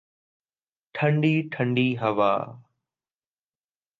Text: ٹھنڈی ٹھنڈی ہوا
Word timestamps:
ٹھنڈی 0.95 1.33
ٹھنڈی 1.51 1.87
ہوا 2.01 2.31